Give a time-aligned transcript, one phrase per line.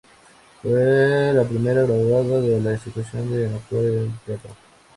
[0.63, 4.49] Fue la primera graduada de la institución en actuar en el teatro.